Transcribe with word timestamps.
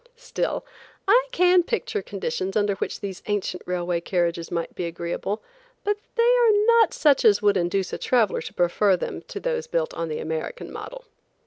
Still, 0.17 0.65
I 1.07 1.27
can 1.31 1.61
picture 1.61 2.01
conditions 2.01 2.57
under 2.57 2.73
which 2.73 3.01
these 3.01 3.21
ancient 3.27 3.61
railway 3.67 4.01
carriages 4.01 4.49
might 4.49 4.73
be 4.73 4.87
agreeable, 4.87 5.43
but 5.83 5.97
they 6.15 6.23
are 6.39 6.51
not 6.65 6.91
such 6.91 7.23
as 7.23 7.43
would 7.43 7.55
induce 7.55 7.93
a 7.93 7.99
traveler 7.99 8.41
to 8.41 8.53
prefer 8.55 8.97
them 8.97 9.21
to 9.27 9.39
those 9.39 9.67
built 9.67 9.93
on 9.93 10.09
the 10.09 10.17
American 10.17 10.73
model. 10.73 11.05